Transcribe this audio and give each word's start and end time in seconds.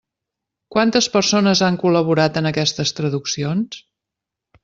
Quantes 0.75 1.09
persones 1.15 1.61
han 1.67 1.77
col·laborat 1.83 2.41
en 2.41 2.51
aquestes 2.53 2.95
traduccions? 3.01 3.81